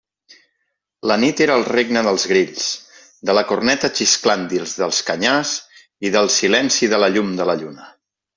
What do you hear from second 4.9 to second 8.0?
canyars i del silenci de la llum de la lluna.